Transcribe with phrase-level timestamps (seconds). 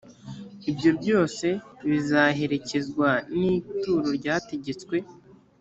[0.69, 1.47] ibyo byose
[1.89, 3.09] bizaherekezwa
[3.39, 4.97] n’ituro ryategetswe